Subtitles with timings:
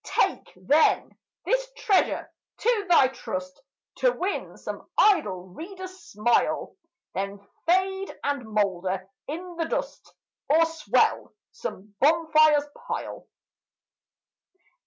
[0.03, 1.15] Take, then,
[1.45, 3.61] this treasure to thy trust,
[3.97, 6.75] To win some idle reader's smile,
[7.13, 10.11] Then fade and moulder in the dust,
[10.49, 13.27] Or swell some bonfire's pile.